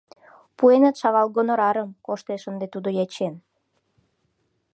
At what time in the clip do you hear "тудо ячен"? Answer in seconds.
2.73-3.33